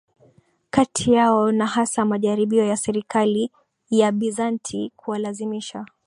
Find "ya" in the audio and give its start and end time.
2.65-2.77, 3.89-4.11